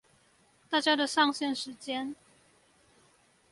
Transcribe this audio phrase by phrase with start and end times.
[0.67, 2.15] 大家的上線時間